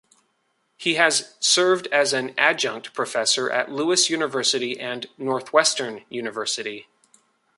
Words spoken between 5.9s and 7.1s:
University.